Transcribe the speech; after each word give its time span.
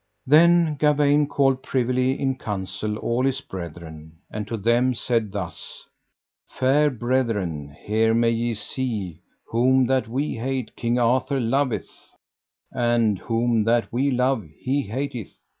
Then 0.25 0.77
Gawaine 0.79 1.27
called 1.27 1.61
privily 1.61 2.19
in 2.19 2.39
council 2.39 2.97
all 2.97 3.23
his 3.23 3.39
brethren, 3.39 4.17
and 4.31 4.47
to 4.47 4.57
them 4.57 4.95
said 4.95 5.31
thus: 5.31 5.85
Fair 6.57 6.89
brethren, 6.89 7.75
here 7.83 8.15
may 8.15 8.31
ye 8.31 8.55
see, 8.55 9.21
whom 9.51 9.85
that 9.85 10.07
we 10.07 10.33
hate 10.33 10.75
King 10.75 10.97
Arthur 10.97 11.39
loveth, 11.39 12.15
and 12.71 13.19
whom 13.19 13.63
that 13.65 13.93
we 13.93 14.09
love 14.09 14.47
he 14.59 14.81
hateth. 14.87 15.37